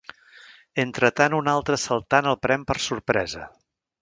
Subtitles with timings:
[0.83, 3.47] Entretant un altre assaltant el pren per sorpresa.